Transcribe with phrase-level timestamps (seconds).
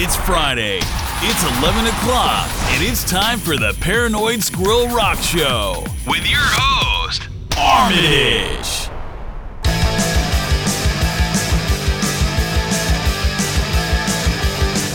[0.00, 0.78] It's Friday.
[1.22, 7.26] It's 11 o'clock, and it's time for the Paranoid Squirrel Rock Show with your host,
[7.58, 8.86] Armitage.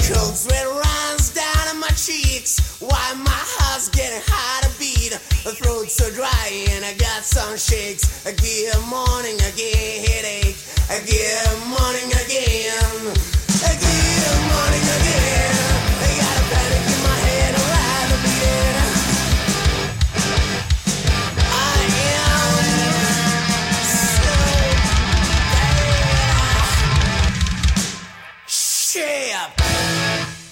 [0.07, 2.79] Cold sweat runs down my cheeks.
[2.79, 5.11] While my heart's getting hard to beat?
[5.43, 8.25] The throat's so dry and I got some shakes.
[8.25, 10.55] I get morning, get headache.
[10.89, 13.32] I get morning again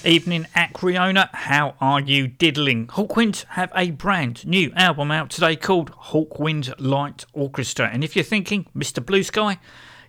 [0.04, 2.88] Evening Acreona, how are you diddling?
[2.88, 7.88] Hawkwind have a brand new album out today called Hawkwind Light Orchestra.
[7.94, 9.06] And if you're thinking, Mr.
[9.06, 9.60] Blue Sky,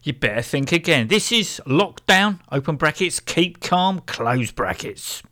[0.02, 1.08] you better think again.
[1.08, 5.22] This is Lockdown, open brackets, keep calm, close brackets.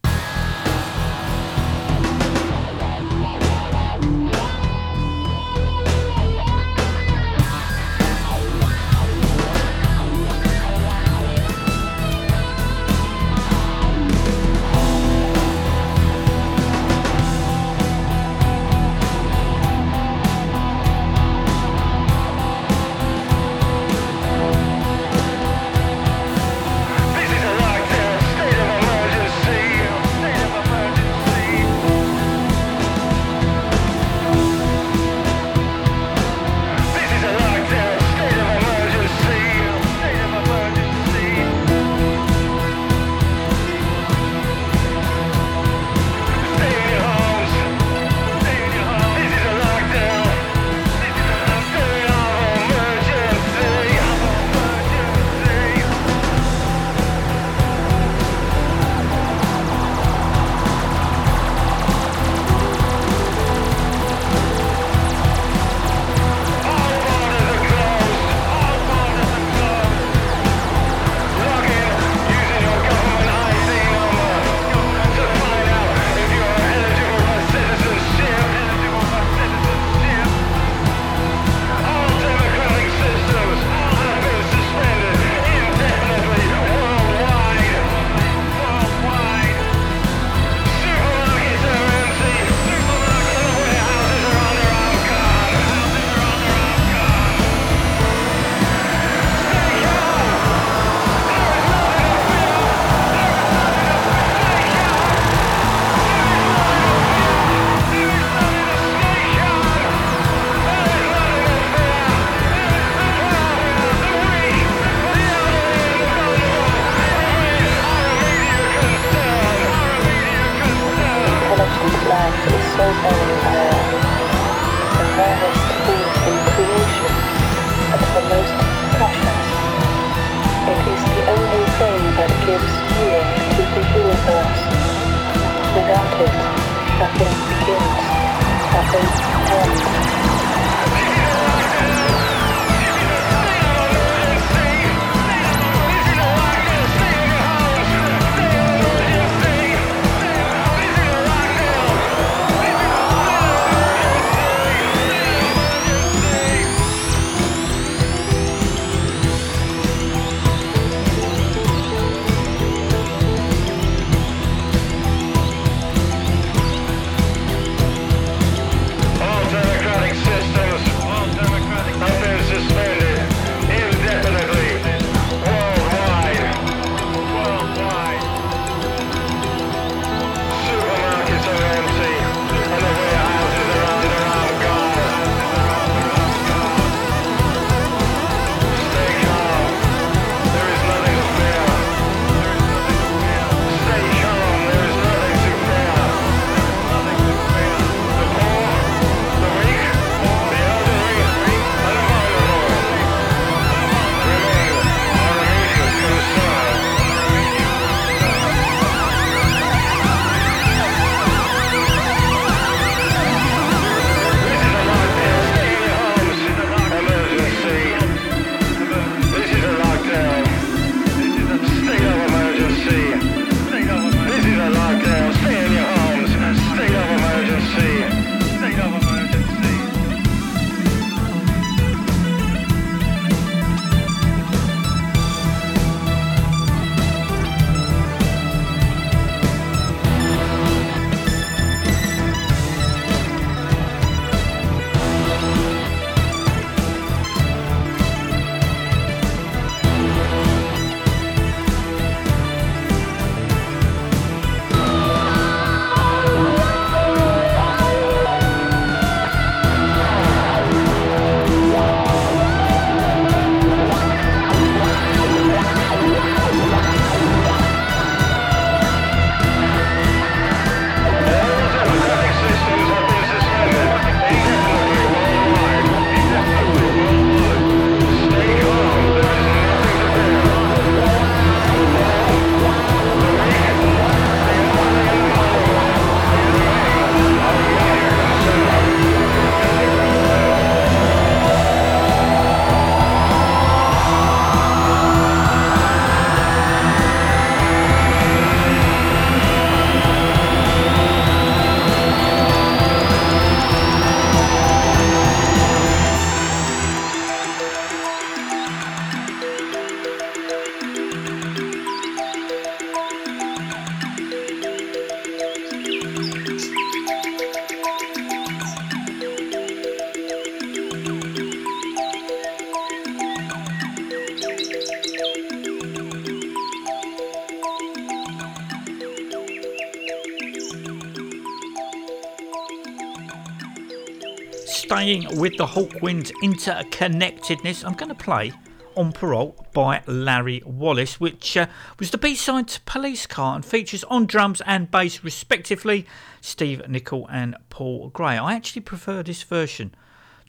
[335.00, 338.52] Staying with the Hawkwind's interconnectedness, I'm going to play
[338.96, 341.68] On Parole by Larry Wallis, which uh,
[341.98, 346.06] was the B side to Police Car and features on drums and bass, respectively,
[346.42, 348.36] Steve Nicol and Paul Gray.
[348.36, 349.94] I actually prefer this version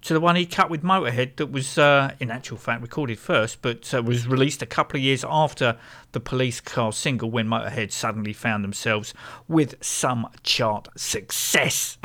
[0.01, 3.61] to the one he cut with Motorhead, that was, uh, in actual fact, recorded first,
[3.61, 5.77] but uh, was released a couple of years after
[6.11, 9.13] the Police Car single when Motorhead suddenly found themselves
[9.47, 11.97] with some chart success.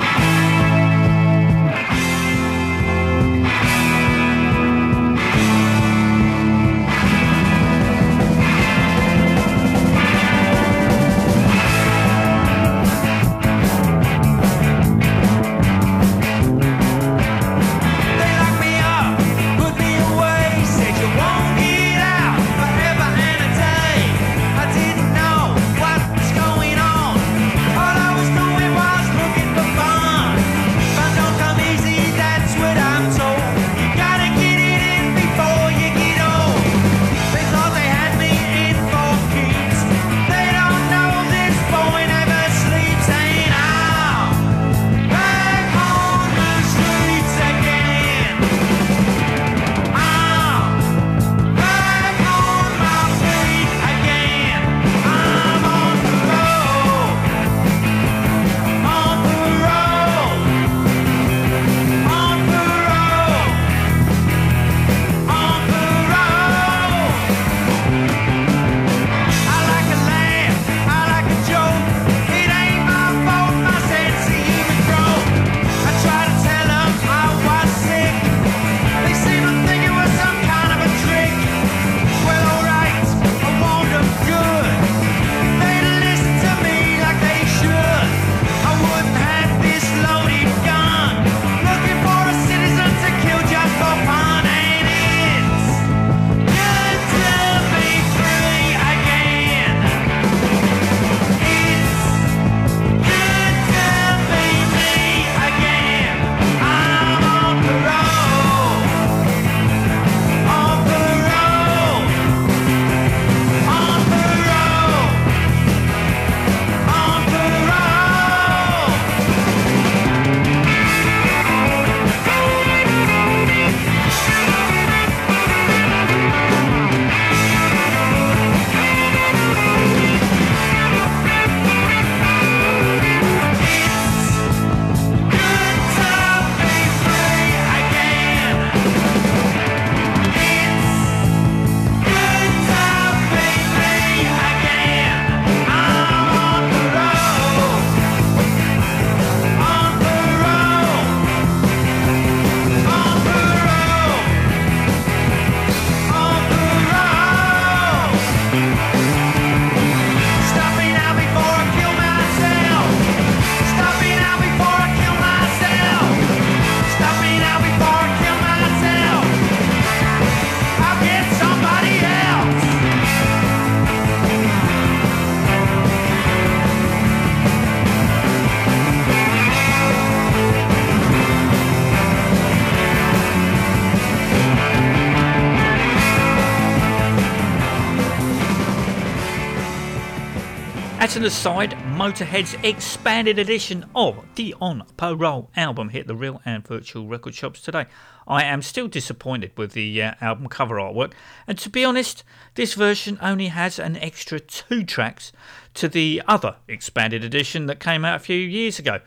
[191.17, 197.07] An aside, Motorhead's expanded edition of the On Parole album hit the real and virtual
[197.07, 197.87] record shops today.
[198.27, 201.13] I am still disappointed with the uh, album cover artwork,
[201.47, 205.31] and to be honest, this version only has an extra two tracks
[205.73, 208.99] to the other expanded edition that came out a few years ago.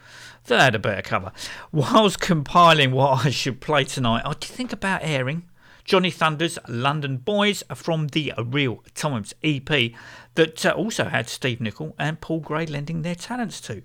[0.47, 1.31] That had a better cover.
[1.71, 5.45] Whilst compiling what I should play tonight, I did think about airing
[5.90, 9.93] Johnny Thunder's London Boys from the Real Times EP
[10.35, 13.83] that uh, also had Steve Nicol and Paul Gray lending their talents to.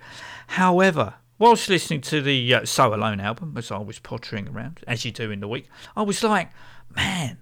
[0.48, 5.06] However, whilst listening to the uh, So Alone album, as I was pottering around, as
[5.06, 6.52] you do in the week, I was like,
[6.96, 7.40] man,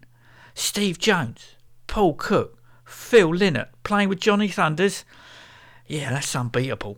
[0.53, 1.55] Steve Jones,
[1.87, 5.05] Paul Cook, Phil Lynott playing with Johnny Thunders.
[5.87, 6.97] Yeah, that's unbeatable.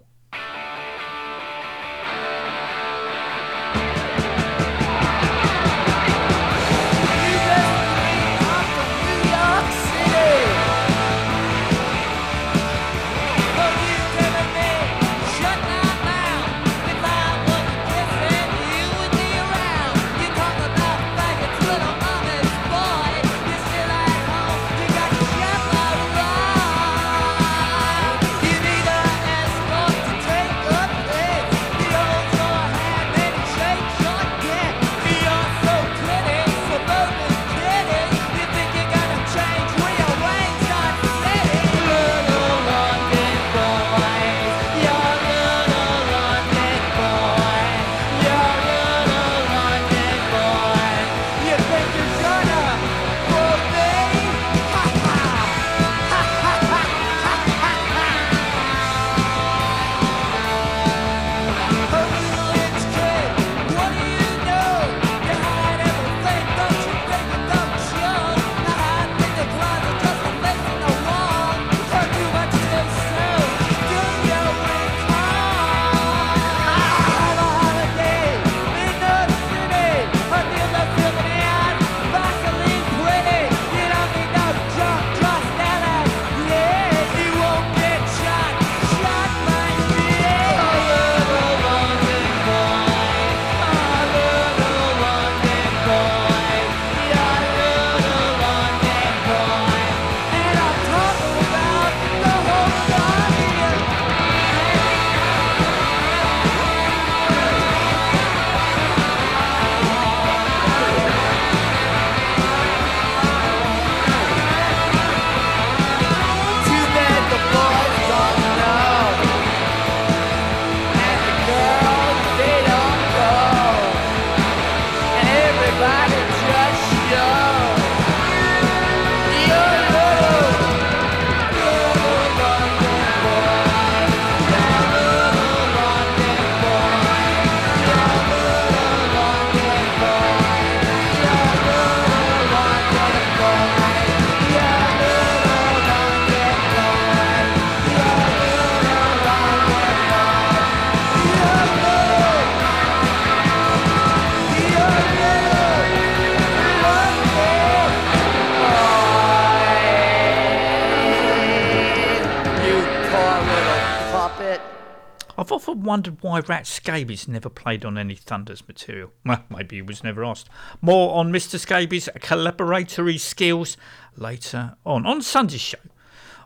[165.45, 169.11] I've often wondered why Rat Scabies never played on any Thunders material.
[169.23, 170.49] Well, maybe he was never asked.
[170.81, 171.59] More on Mr.
[171.59, 173.77] Scabies' collaboratory skills
[174.17, 175.05] later on.
[175.05, 175.77] On Sunday's show,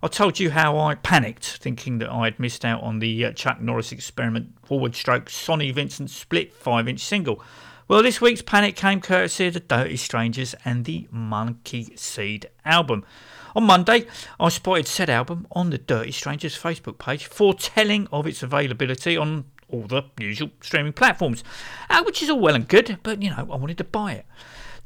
[0.04, 3.32] I told you how I panicked thinking that I had missed out on the uh,
[3.32, 7.42] Chuck Norris experiment forward stroke Sonny Vincent split 5 inch single.
[7.88, 13.06] Well, this week's panic came courtesy of the Dirty Strangers and the Monkey Seed album.
[13.60, 14.06] On Monday,
[14.40, 19.44] I spotted said album on the Dirty Strangers Facebook page, foretelling of its availability on
[19.68, 21.44] all the usual streaming platforms,
[21.90, 24.26] uh, which is all well and good, but you know, I wanted to buy it.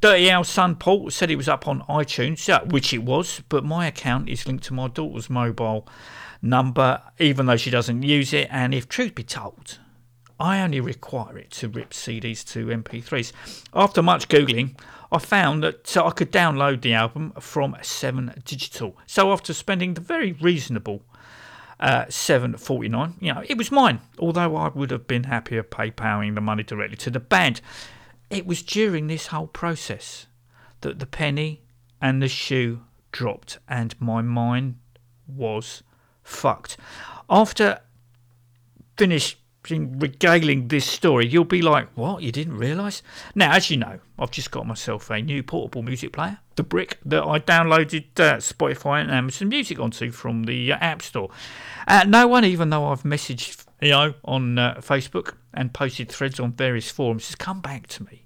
[0.01, 3.63] Dirty Al's son Paul said it was up on iTunes, uh, which it was, but
[3.63, 5.87] my account is linked to my daughter's mobile
[6.41, 8.47] number, even though she doesn't use it.
[8.49, 9.77] And if truth be told,
[10.39, 13.33] I only require it to rip CDs to MP3s.
[13.71, 14.75] After much Googling,
[15.13, 18.97] I found that I could download the album from 7 Digital.
[19.05, 21.03] So after spending the very reasonable
[21.79, 24.01] uh, 7.49, you know, it was mine.
[24.17, 27.61] Although I would have been happier PayPaling the money directly to the band.
[28.31, 30.25] It was during this whole process
[30.81, 31.61] that the penny
[32.01, 34.79] and the shoe dropped, and my mind
[35.27, 35.83] was
[36.23, 36.75] fucked.
[37.29, 37.81] After
[39.63, 42.21] finish regaling this story, you'll be like, What?
[42.21, 43.01] You didn't realise?
[43.35, 46.99] Now, as you know, I've just got myself a new portable music player, the Brick,
[47.05, 51.29] that I downloaded uh, Spotify and Amazon Music onto from the uh, App Store.
[51.87, 56.39] Uh, no one, even though I've messaged you know, on uh, Facebook and posted threads
[56.39, 58.23] on various forums, has come back to me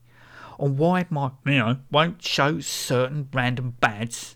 [0.59, 4.35] on why my, you know, won't show certain random bads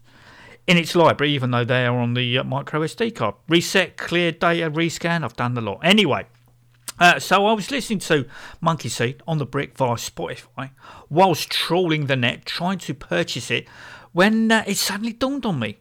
[0.67, 3.36] in its library, even though they are on the uh, micro SD card.
[3.50, 5.79] Reset, clear data, rescan, I've done the lot.
[5.84, 6.25] Anyway,
[7.01, 8.27] uh, so I was listening to
[8.62, 10.70] Monkey Seed on the brick via Spotify
[11.10, 13.67] whilst trawling the net trying to purchase it
[14.12, 15.79] when uh, it suddenly dawned on me.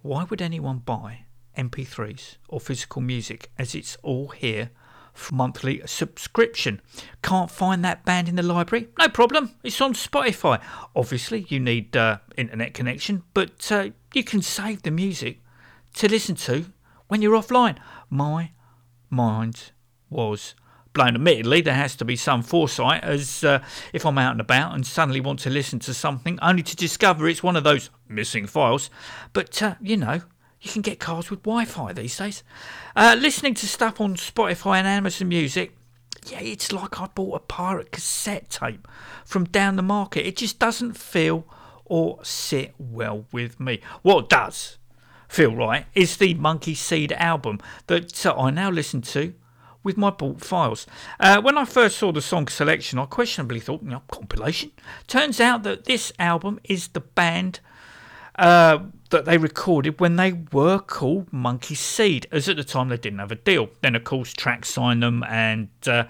[0.00, 1.26] Why would anyone buy
[1.58, 4.70] MP3s or physical music as it's all here
[5.12, 6.80] for monthly subscription?
[7.20, 8.88] Can't find that band in the library?
[8.98, 10.62] No problem, it's on Spotify.
[10.96, 15.40] Obviously, you need uh, internet connection, but uh, you can save the music
[15.92, 16.72] to listen to
[17.08, 17.76] when you're offline.
[18.08, 18.52] My
[19.10, 19.72] mind
[20.10, 20.54] was
[20.92, 21.14] blown.
[21.14, 23.62] Admittedly, there has to be some foresight, as uh,
[23.92, 27.28] if I'm out and about and suddenly want to listen to something, only to discover
[27.28, 28.90] it's one of those missing files.
[29.32, 30.22] But uh, you know,
[30.60, 32.42] you can get cars with Wi-Fi these days.
[32.96, 35.72] Uh, listening to stuff on Spotify and Amazon Music.
[36.26, 38.86] Yeah, it's like I bought a pirate cassette tape
[39.24, 40.26] from down the market.
[40.26, 41.46] It just doesn't feel
[41.84, 43.80] or sit well with me.
[44.02, 44.78] What does
[45.28, 49.34] feel right is the Monkey Seed album that uh, I now listen to
[49.82, 50.86] with my bought files.
[51.20, 54.72] Uh, when I first saw the song selection, I questionably thought, you know, compilation.
[55.06, 57.60] Turns out that this album is the band
[58.36, 58.78] uh,
[59.10, 63.18] that they recorded when they were called Monkey Seed, as at the time they didn't
[63.18, 63.68] have a deal.
[63.80, 65.68] Then, of course, Track signed them and.
[65.86, 66.04] Uh,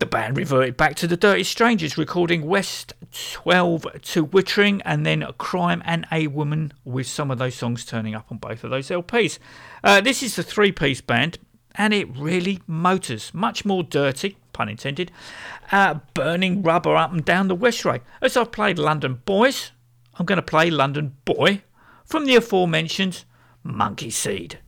[0.00, 2.94] the band reverted back to the Dirty Strangers, recording West
[3.32, 8.14] 12 to Wittering and then Crime and a Woman, with some of those songs turning
[8.14, 9.38] up on both of those LPs.
[9.84, 11.38] Uh, this is the three piece band,
[11.74, 13.32] and it really motors.
[13.34, 15.10] Much more dirty, pun intended,
[15.72, 18.00] uh, burning rubber up and down the Westway.
[18.20, 19.70] As I've played London Boys,
[20.18, 21.62] I'm going to play London Boy
[22.04, 23.24] from the aforementioned
[23.62, 24.58] Monkey Seed.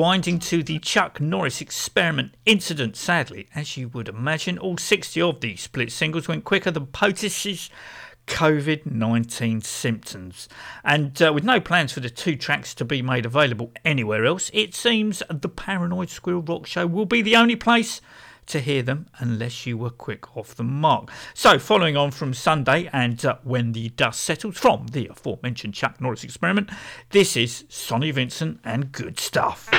[0.00, 5.42] Rewinding to the Chuck Norris experiment incident, sadly, as you would imagine, all 60 of
[5.42, 7.68] the split singles went quicker than POTUS's
[8.26, 10.48] COVID 19 symptoms.
[10.82, 14.50] And uh, with no plans for the two tracks to be made available anywhere else,
[14.54, 18.00] it seems the Paranoid Squirrel Rock Show will be the only place
[18.50, 21.10] to hear them unless you were quick off the mark.
[21.34, 26.00] So, following on from Sunday and uh, when the dust settles from the aforementioned Chuck
[26.00, 26.70] Norris experiment,
[27.10, 29.70] this is Sonny Vincent and good stuff.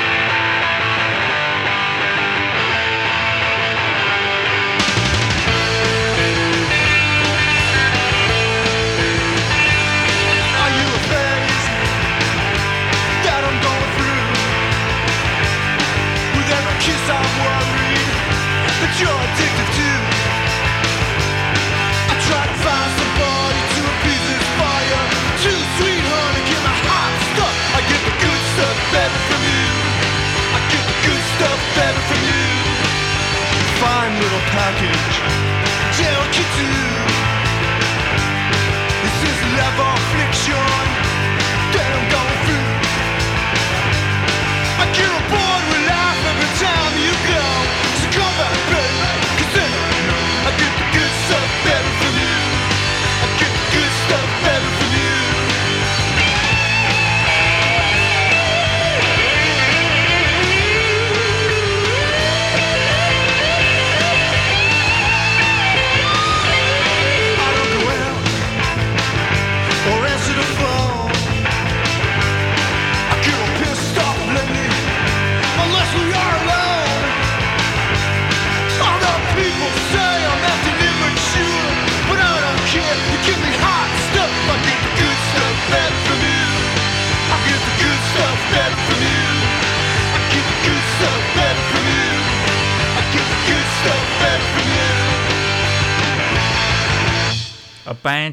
[34.22, 35.40] Little package,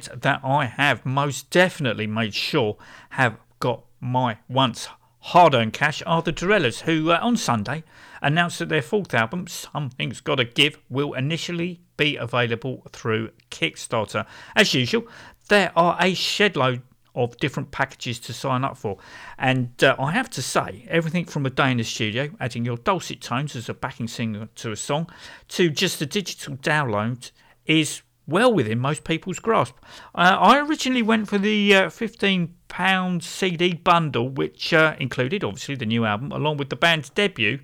[0.04, 2.76] that I have most definitely made sure
[3.11, 4.88] have got my once
[5.20, 7.84] hard earned cash are the DeRellas, who uh, on Sunday
[8.22, 14.26] announced that their fourth album, Something's Gotta Give, will initially be available through Kickstarter.
[14.56, 15.06] As usual,
[15.48, 16.82] there are a shed-load
[17.14, 18.96] of different packages to sign up for.
[19.38, 22.76] And uh, I have to say, everything from a day in the studio, adding your
[22.76, 25.11] dulcet tones as a backing singer to a song,
[25.48, 27.32] to just a digital download
[27.66, 29.74] is well within most people's grasp.
[30.14, 35.86] Uh, I originally went for the uh, £15 CD bundle, which uh, included obviously the
[35.86, 37.60] new album, along with the band's debut,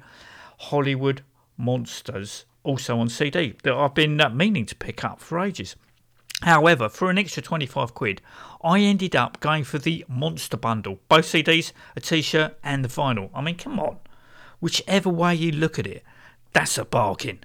[0.59, 1.23] Hollywood
[1.57, 5.77] Monsters, also on CD, that I've been uh, meaning to pick up for ages.
[6.43, 8.21] However, for an extra 25 quid,
[8.63, 10.99] I ended up going for the Monster Bundle.
[11.09, 13.31] Both CDs, a t shirt, and the vinyl.
[13.35, 13.99] I mean, come on.
[14.61, 16.03] Whichever way you look at it,
[16.53, 17.41] that's a bargain.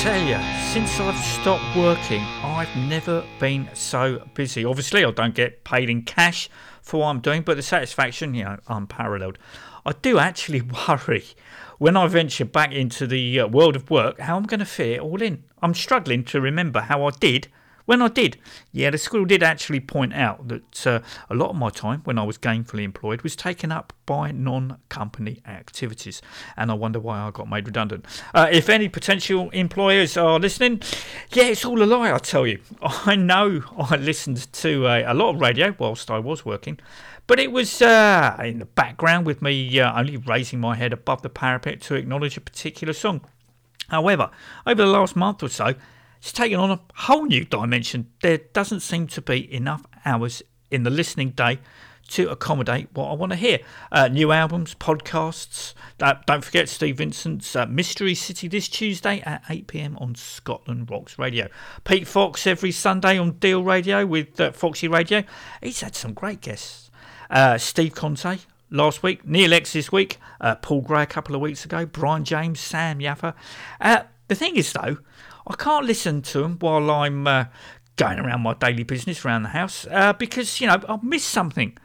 [0.00, 0.38] Tell you,
[0.72, 4.64] since I've stopped working, I've never been so busy.
[4.64, 6.48] Obviously, I don't get paid in cash
[6.80, 9.36] for what I'm doing, but the satisfaction, you know, unparalleled.
[9.84, 11.24] I do actually worry
[11.76, 14.88] when I venture back into the uh, world of work how I'm going to fit
[14.88, 15.44] it all in.
[15.60, 17.48] I'm struggling to remember how I did
[17.90, 18.36] when I did.
[18.70, 22.18] Yeah, the school did actually point out that uh, a lot of my time when
[22.18, 26.22] I was gainfully employed was taken up by non company activities,
[26.56, 28.06] and I wonder why I got made redundant.
[28.32, 30.82] Uh, if any potential employers are listening,
[31.32, 32.60] yeah, it's all a lie, I tell you.
[32.80, 36.78] I know I listened to uh, a lot of radio whilst I was working.
[37.26, 41.22] But it was uh, in the background with me uh, only raising my head above
[41.22, 43.22] the parapet to acknowledge a particular song.
[43.88, 44.30] However,
[44.64, 45.74] over the last month or so,
[46.20, 48.10] it's taken on a whole new dimension.
[48.22, 51.58] There doesn't seem to be enough hours in the listening day
[52.08, 53.60] to accommodate what I want to hear.
[53.90, 55.74] Uh, new albums, podcasts.
[56.00, 60.90] Uh, don't forget Steve Vincent's uh, Mystery City this Tuesday at 8 pm on Scotland
[60.90, 61.48] Rocks Radio.
[61.84, 65.22] Pete Fox every Sunday on Deal Radio with uh, Foxy Radio.
[65.62, 66.90] He's had some great guests.
[67.30, 70.18] Uh, Steve Conte last week, Neil X this week,
[70.62, 73.34] Paul Gray a couple of weeks ago, Brian James, Sam Yaffa.
[73.80, 74.98] Uh, the thing is, though,
[75.50, 77.46] I can't listen to them while I'm uh,
[77.96, 81.76] going around my daily business around the house uh, because, you know, I'll miss something.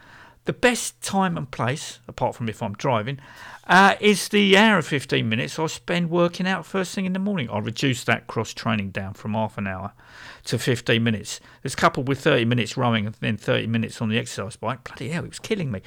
[0.44, 3.20] The best time and place, apart from if I'm driving,
[3.66, 7.20] uh, is the hour and 15 minutes I spend working out first thing in the
[7.20, 7.50] morning.
[7.50, 9.94] I reduce that cross training down from half an hour
[10.44, 11.40] to 15 minutes.
[11.64, 14.84] It's coupled with 30 minutes rowing and then 30 minutes on the exercise bike.
[14.84, 15.82] Bloody hell, it was killing me.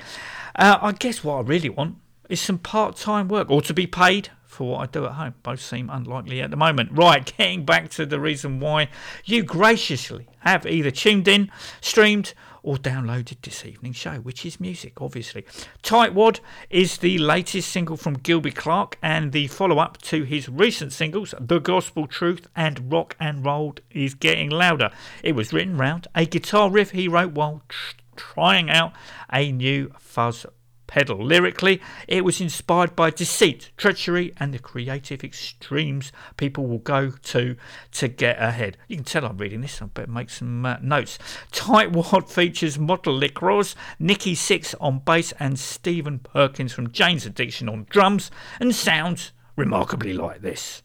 [0.57, 3.87] Uh, I guess what I really want is some part time work or to be
[3.87, 5.35] paid for what I do at home.
[5.45, 6.91] Both seem unlikely at the moment.
[6.93, 8.89] Right, getting back to the reason why
[9.25, 15.01] you graciously have either tuned in, streamed, or downloaded this evening's show, which is music,
[15.01, 15.45] obviously.
[15.85, 16.41] Tightwad
[16.71, 21.37] is the latest single from Gilby Clarke and the follow up to his recent singles,
[21.39, 24.91] The Gospel Truth and Rock and Roll is Getting Louder.
[25.23, 27.63] It was written round a guitar riff he wrote while
[28.17, 28.93] trying out
[29.33, 30.45] a new fuzz
[30.89, 31.25] pedal.
[31.25, 37.55] Lyrically, it was inspired by deceit, treachery, and the creative extremes people will go to
[37.93, 38.77] to get ahead.
[38.89, 41.19] You can tell I'm reading this, I better make some uh, notes.
[41.53, 47.87] Tightwad features Model Licross, Nikki Sixx on bass, and Stephen Perkins from Jane's Addiction on
[47.89, 50.83] drums, and sounds remarkably like this.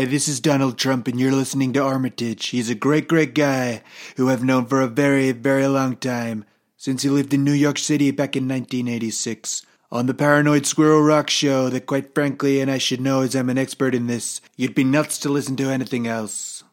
[0.00, 2.46] Hi, this is Donald Trump, and you're listening to Armitage.
[2.46, 3.82] He's a great, great guy
[4.16, 6.46] who I've known for a very, very long time,
[6.78, 9.66] since he lived in New York City back in 1986.
[9.92, 13.50] On the Paranoid Squirrel Rock show, that quite frankly, and I should know as I'm
[13.50, 16.64] an expert in this, you'd be nuts to listen to anything else.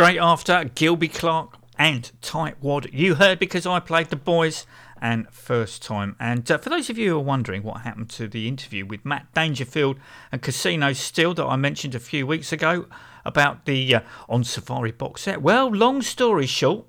[0.00, 4.64] Straight after Gilby Clarke and Tightwad, you heard because I played the boys
[4.98, 6.16] and first time.
[6.18, 9.04] And uh, for those of you who are wondering what happened to the interview with
[9.04, 9.98] Matt Dangerfield
[10.32, 12.86] and Casino Steel that I mentioned a few weeks ago
[13.26, 16.86] about the uh, On Safari box set, well, long story short,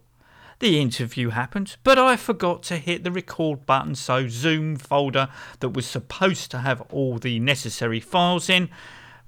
[0.59, 5.27] the interview happened, but I forgot to hit the record button, so Zoom folder
[5.59, 8.69] that was supposed to have all the necessary files in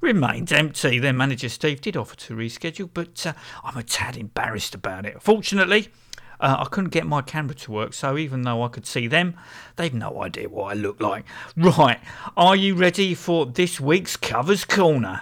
[0.04, 1.00] remained empty.
[1.00, 3.34] Their manager Steve did offer to reschedule, but uh,
[3.64, 5.22] I'm a tad embarrassed about it.
[5.22, 5.88] Fortunately,
[6.40, 9.36] uh, I couldn't get my camera to work, so even though I could see them,
[9.78, 11.26] they've no idea what I look like.
[11.56, 12.00] Right,
[12.36, 15.22] are you ready for this week's Covers Corner?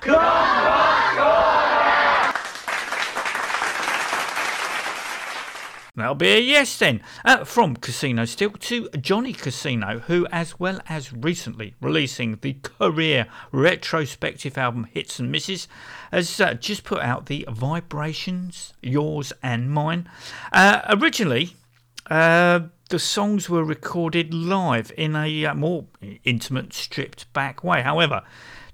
[5.95, 7.01] That'll be a yes then.
[7.25, 13.27] Uh, from Casino Steel to Johnny Casino, who, as well as recently releasing the career
[13.51, 15.67] retrospective album Hits and Misses,
[16.11, 20.09] has uh, just put out the Vibrations, Yours and Mine.
[20.53, 21.55] Uh, originally,
[22.09, 25.85] uh, the songs were recorded live in a uh, more
[26.23, 27.81] intimate, stripped back way.
[27.81, 28.21] However,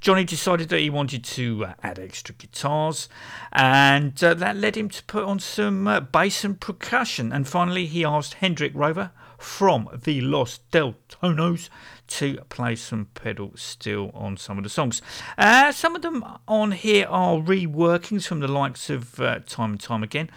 [0.08, 3.10] Johnny decided that he wanted to uh, add extra guitars,
[3.52, 7.34] and uh, that led him to put on some uh, bass and percussion.
[7.34, 11.68] And finally, he asked Hendrik Rover from the Los Deltonos
[12.08, 15.02] to play some pedal steel on some of the songs.
[15.38, 19.82] Uh, some of them on here are reworkings from the likes of uh, Time and
[19.82, 20.30] Time Again,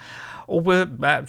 [0.49, 1.23] or were uh,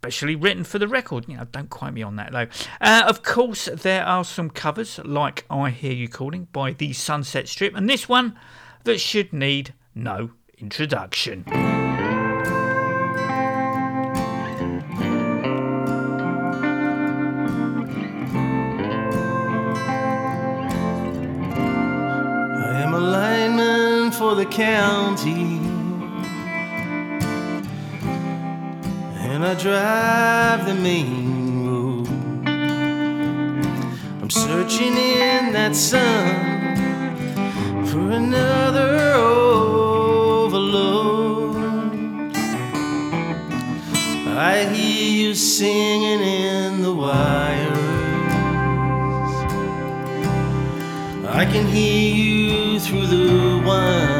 [0.00, 1.26] specially written for the record.
[1.28, 2.46] You know, don't quote me on that though.
[2.80, 7.48] Uh, of course, there are some covers like "I Hear You Calling" by the Sunset
[7.48, 8.34] Strip, and this one
[8.84, 11.44] that should need no introduction.
[11.46, 11.52] I
[22.80, 25.69] am a lineman for the county.
[29.42, 32.06] I drive the main road.
[34.20, 37.16] I'm searching in that sun
[37.86, 39.56] for another overload.
[44.26, 47.78] I hear you singing in the wires.
[51.26, 54.19] I can hear you through the wine.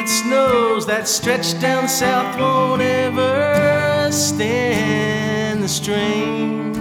[0.00, 6.72] It snows, that stretch down south won't ever stand the strain.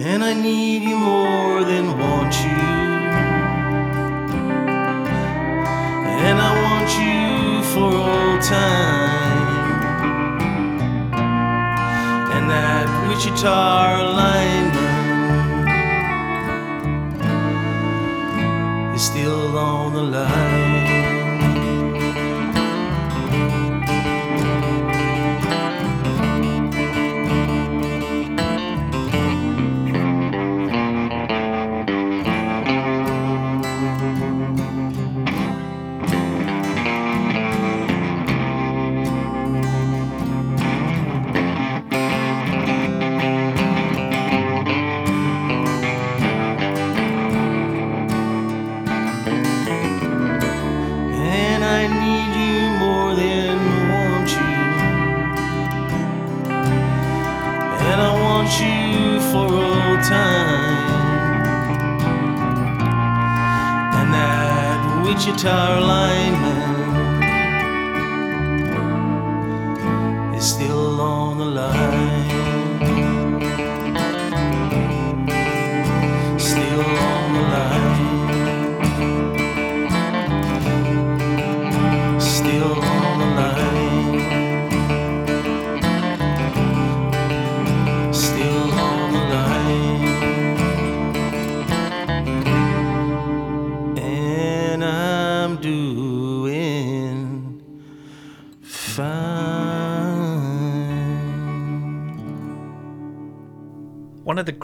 [0.00, 2.64] And I need you more than want you.
[6.26, 9.82] And I want you for all time.
[12.32, 14.87] And that Wichita lineman
[20.06, 20.67] the.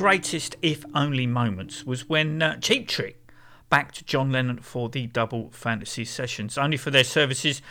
[0.04, 3.26] Greatest, if only, moments was when uh, Cheap Trick
[3.70, 7.62] backed John Lennon for the double fantasy sessions, only for their services,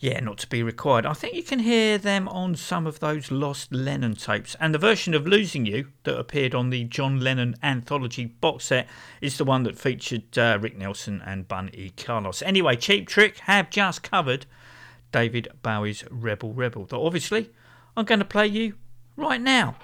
[0.00, 1.04] yeah, not to be required.
[1.04, 4.78] I think you can hear them on some of those lost Lennon tapes, and the
[4.78, 8.88] version of Losing You that appeared on the John Lennon anthology box set
[9.20, 11.90] is the one that featured uh, Rick Nielsen and Bun E.
[11.90, 12.40] Carlos.
[12.40, 14.46] Anyway, Cheap Trick have just covered
[15.12, 17.50] David Bowie's Rebel Rebel, that obviously
[17.94, 18.76] I'm going to play you
[19.18, 19.76] right now.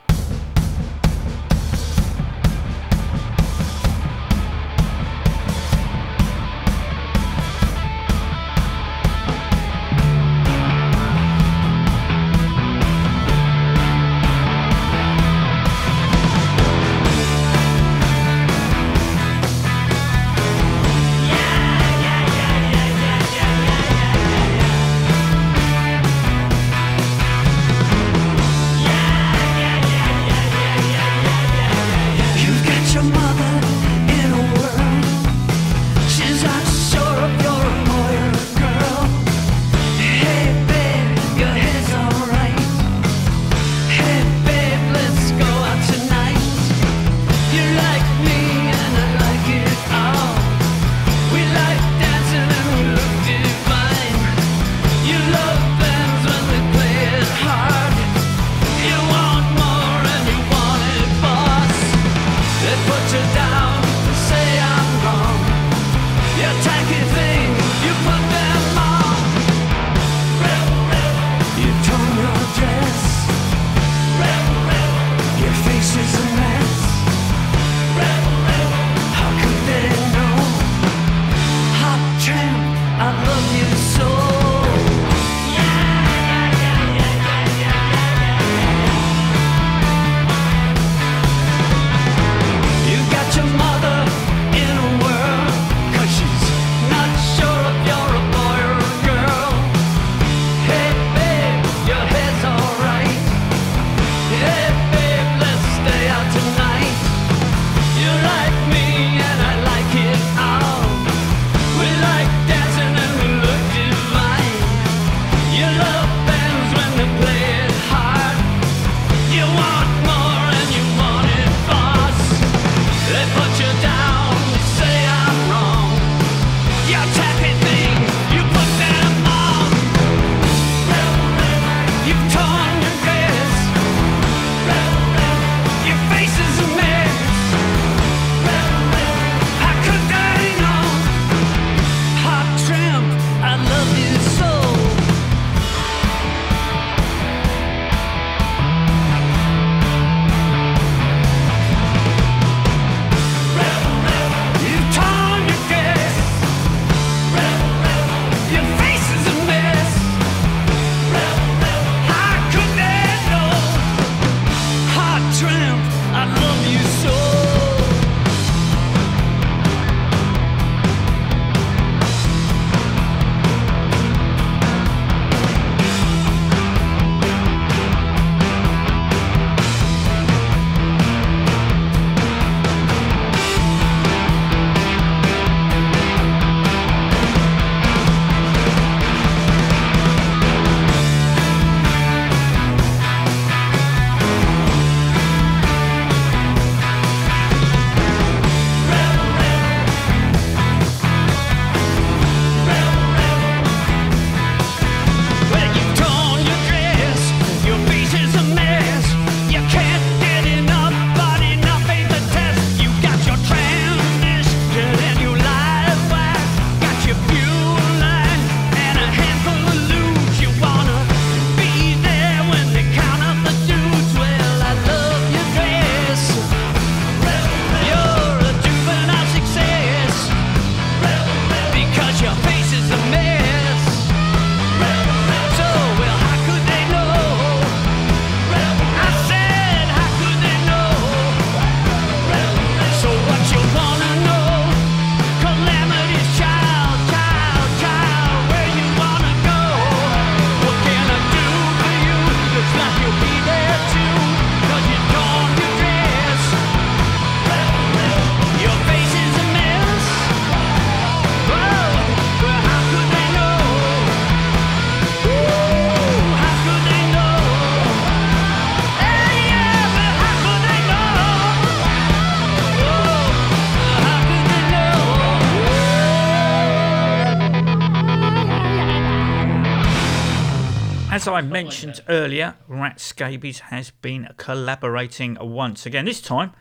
[281.20, 286.52] As I mentioned earlier, Rat Scabies has been collaborating once again, this time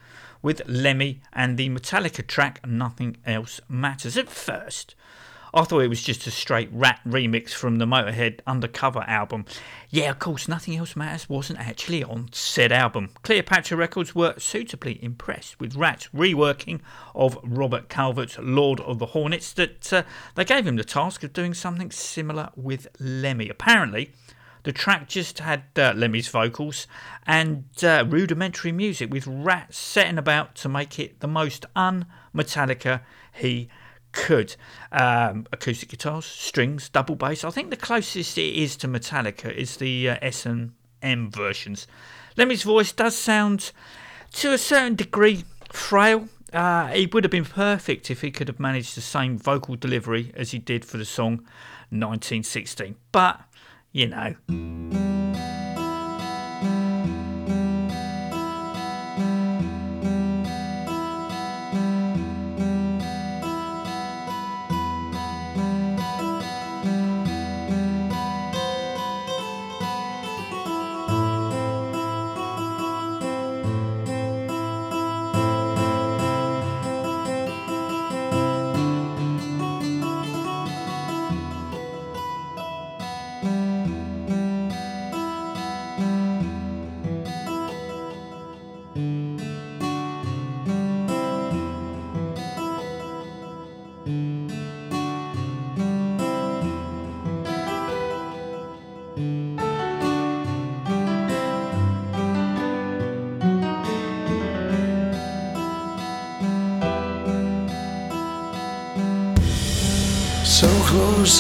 [0.42, 4.18] with Lemmy and the Metallica track Nothing Else Matters.
[4.18, 4.96] At first,
[5.54, 9.46] I thought it was just a straight Rat remix from the Motorhead Undercover album.
[9.92, 13.12] Yeah, of course, Nothing Else Matters wasn't actually on said album.
[13.24, 16.82] Cleopatra Records were suitably impressed with Rat's reworking
[17.16, 20.04] of Robert Calvert's Lord of the Hornets that uh,
[20.36, 23.48] they gave him the task of doing something similar with Lemmy.
[23.48, 24.12] Apparently,
[24.64, 26.88] the track just had uh, Lemmy's vocals
[27.26, 33.02] and uh, rudimentary music, with Rat setting about to make it the most un Metallica
[33.34, 33.70] he
[34.12, 34.56] could.
[34.92, 37.44] Um, acoustic guitars, strings, double bass.
[37.44, 41.88] I think the closest it is to Metallica is the uh, S and M versions.
[42.36, 43.72] Lemmy's voice does sound,
[44.34, 46.28] to a certain degree, frail.
[46.52, 50.32] Uh, he would have been perfect if he could have managed the same vocal delivery
[50.36, 51.38] as he did for the song
[51.92, 52.96] 1916.
[53.12, 53.42] But
[53.92, 55.29] you know.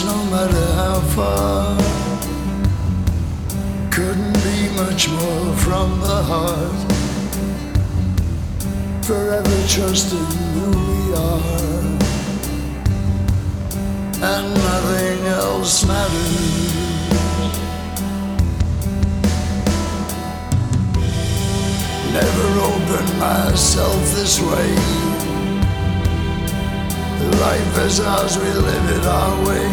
[0.06, 1.78] No matter how far.
[3.90, 6.80] Couldn't be much more from the heart.
[9.04, 11.42] Forever trusting who we are.
[14.32, 16.70] And nothing else matters.
[22.14, 24.99] Never opened myself this way.
[27.40, 29.72] Life is ours, we live it our way.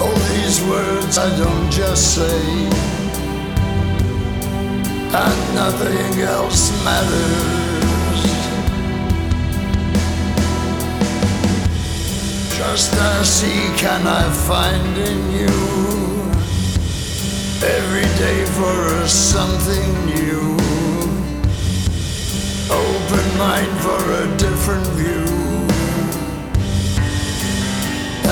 [0.00, 2.44] All these words I don't just say,
[5.12, 8.22] and nothing else matters.
[12.56, 15.52] Just I see, can I find in you
[17.62, 20.61] every day for us something new?
[23.38, 25.24] Mind for a different view.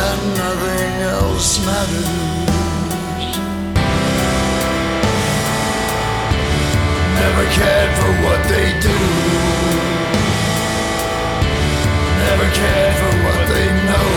[0.06, 2.20] And nothing else matters.
[7.20, 8.98] Never cared for what they do.
[12.24, 14.08] Never cared for what they know.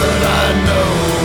[0.00, 1.15] But I know.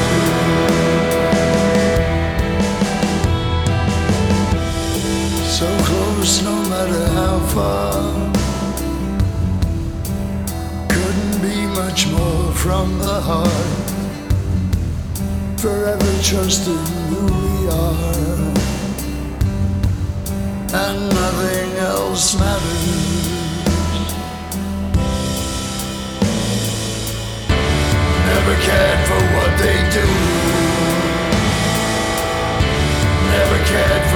[6.21, 8.31] Close, no matter how far.
[10.87, 13.89] Couldn't be much more from the heart.
[15.59, 18.53] Forever trusting who we are.
[20.83, 23.11] And nothing else matters.
[28.31, 30.07] Never cared for what they do.
[33.35, 34.10] Never cared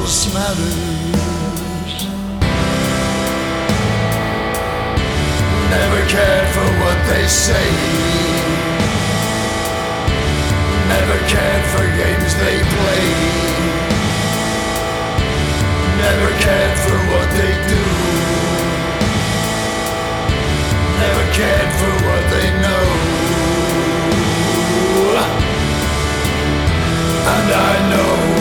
[0.00, 1.94] else matters.
[5.70, 7.68] Never cared for what they say.
[10.94, 13.04] Never cared for games they play.
[16.04, 17.82] Never cared for what they do.
[21.02, 22.86] Never cared for what they know.
[27.34, 28.37] And I know.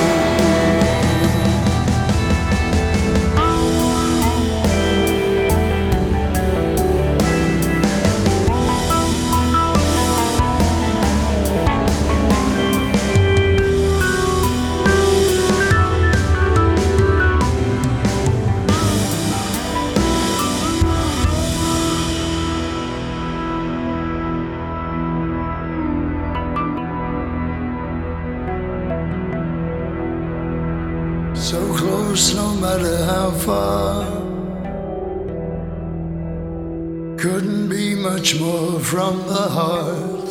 [38.88, 40.30] From the heart.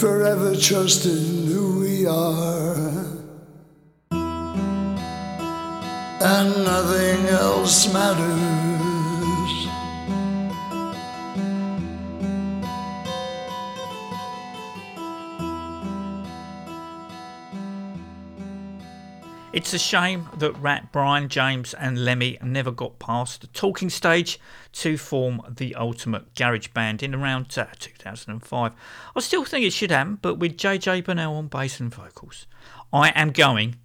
[0.00, 3.04] Forever trusting who we are.
[6.22, 8.61] And nothing else matters.
[19.52, 24.40] It's a shame that Rat, Brian, James, and Lemmy never got past the talking stage
[24.72, 28.72] to form the ultimate garage band in around uh, 2005.
[29.14, 32.46] I still think it should happen, but with JJ Burnel on bass and vocals.
[32.94, 33.76] I am going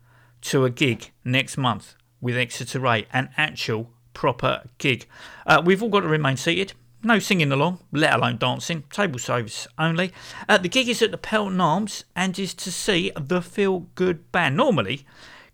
[0.43, 5.05] to a gig next month with Exeter Ray, an actual proper gig.
[5.45, 6.71] Uh, we've all got to remain seated.
[7.03, 8.83] No singing along, let alone dancing.
[8.89, 10.13] Table service only.
[10.47, 14.31] Uh, the gig is at the Pelton Arms and is to see the Feel Good
[14.31, 14.55] Band.
[14.55, 15.05] Normally,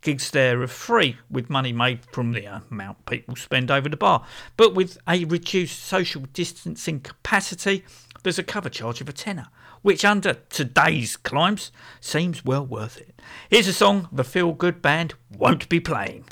[0.04, 4.26] gigs there are free with money made from the amount people spend over the bar.
[4.58, 7.84] But with a reduced social distancing capacity,
[8.22, 9.48] there's a cover charge of a tenner,
[9.82, 13.22] which under today's climbs seems well worth it.
[13.50, 16.26] Here's a song the Feel Good Band won't be playing.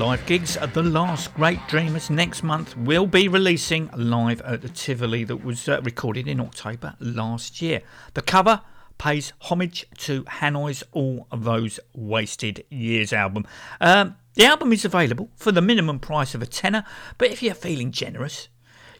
[0.00, 4.70] Live gigs, uh, The Last Great Dreamers next month will be releasing live at the
[4.70, 7.82] Tivoli that was uh, recorded in October last year.
[8.14, 8.62] The cover
[8.96, 13.46] pays homage to Hanoi's All Those Wasted Years album.
[13.78, 16.86] Um, the album is available for the minimum price of a tenner,
[17.18, 18.48] but if you're feeling generous,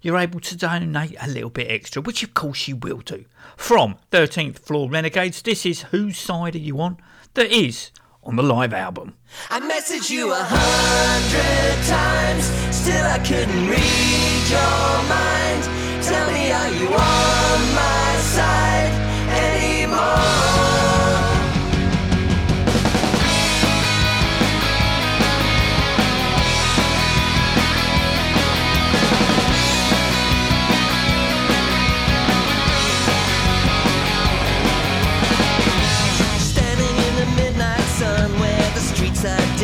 [0.02, 3.24] you're able to donate a little bit extra, which of course you will do.
[3.56, 6.98] From 13th Floor Renegades, this is Whose Side Are You On?
[7.32, 7.90] That is
[8.22, 9.14] on the live album.
[9.50, 12.44] I messaged you a hundred times,
[12.74, 15.62] still I couldn't read your mind.
[16.04, 18.92] Tell me, are you on my side
[19.30, 20.69] anymore?
[39.22, 39.59] The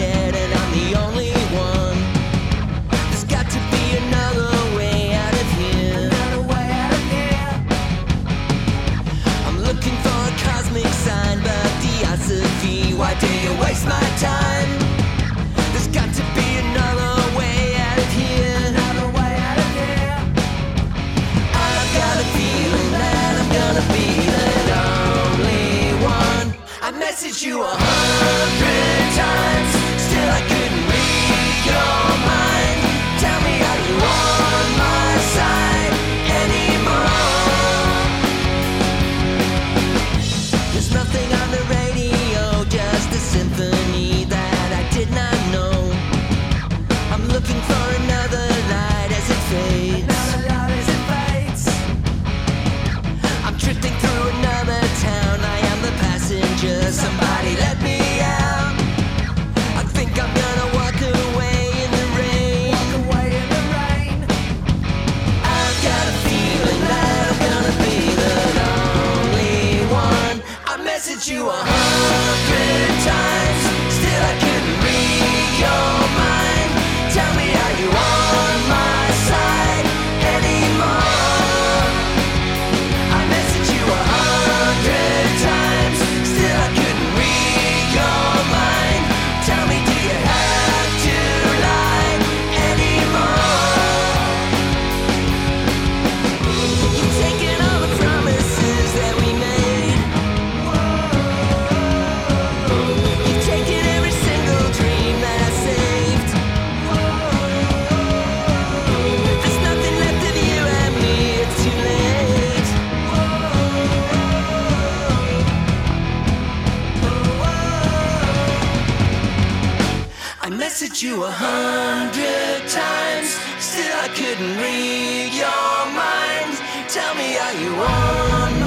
[120.67, 123.29] messaged you a hundred times,
[123.63, 126.53] still I couldn't read your mind.
[126.89, 128.66] Tell me, are you on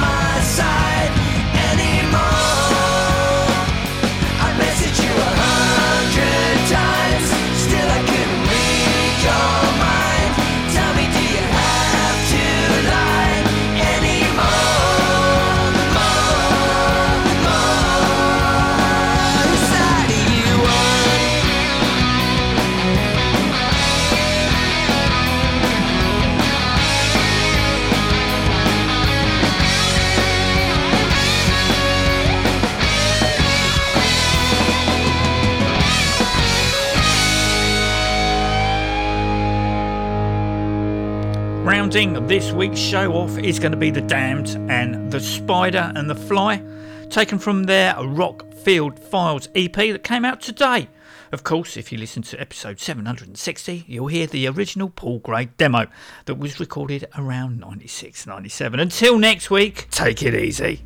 [41.89, 46.07] Rounding this week's show off is going to be The Damned and The Spider and
[46.07, 46.61] the Fly,
[47.09, 50.87] taken from their Rockfield Files EP that came out today.
[51.31, 55.87] Of course, if you listen to episode 760, you'll hear the original Paul Gray demo
[56.25, 58.79] that was recorded around 96 97.
[58.79, 60.83] Until next week, take it easy.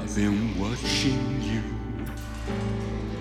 [0.00, 1.60] I've been watching you,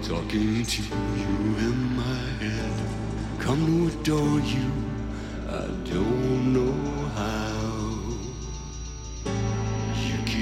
[0.03, 3.39] talking to you in my head.
[3.39, 4.71] Come to adore you,
[5.49, 6.82] I don't know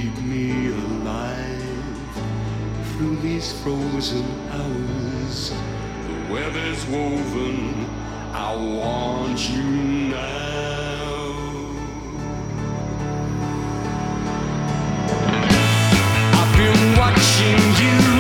[0.02, 1.62] keep me alive
[2.92, 5.52] through these frozen hours.
[6.08, 7.86] The is woven,
[8.34, 9.64] I want you
[10.10, 10.42] now.
[16.40, 18.11] I've been watching you,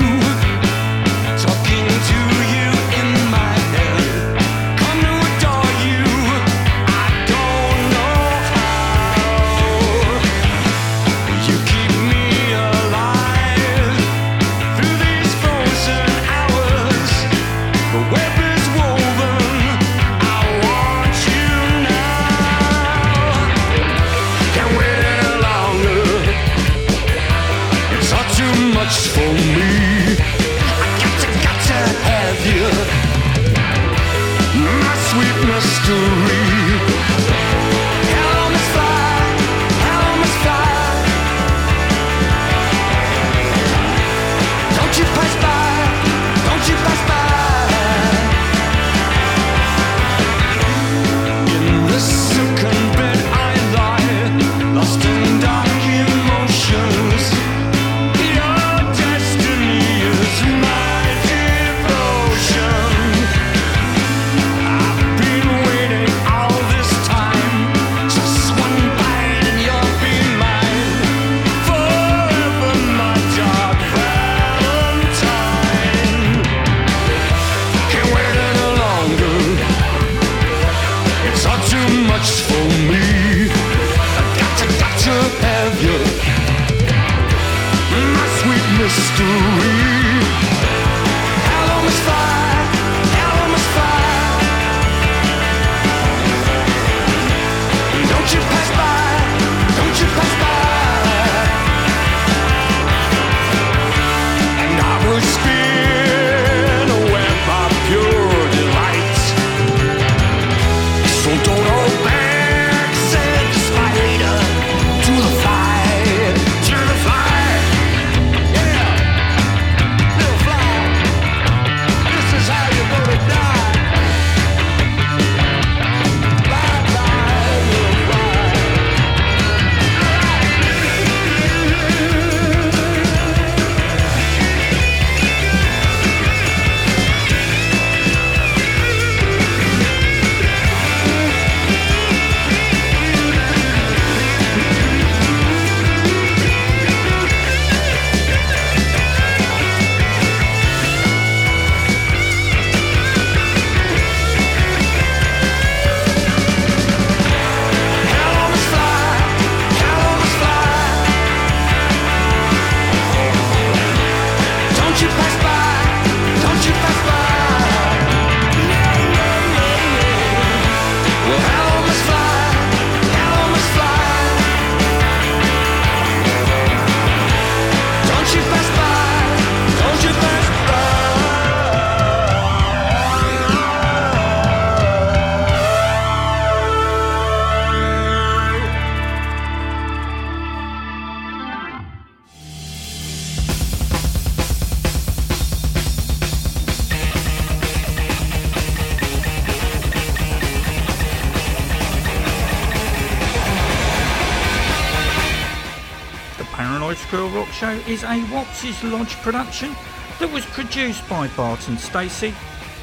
[207.87, 209.75] is a Watts' Lodge production
[210.19, 212.33] that was produced by Barton Stacey,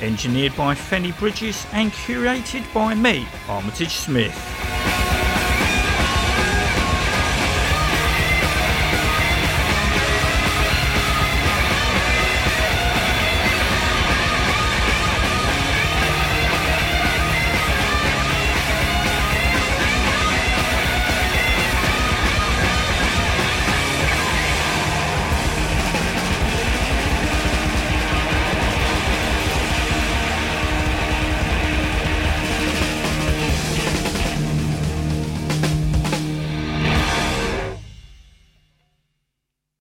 [0.01, 4.58] engineered by Fenny Bridges, and curated by me, Armitage Smith.